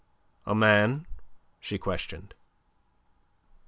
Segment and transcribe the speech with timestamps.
[0.47, 1.05] "A man?"
[1.59, 2.33] she questioned.